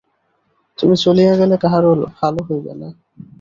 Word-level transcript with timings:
তুমি 0.79 0.95
চলিয়া 1.03 1.33
গেলে 1.39 1.55
কাহারো 1.63 1.89
ভালো 2.19 2.39
হইবে 2.47 2.73
না। 2.81 2.89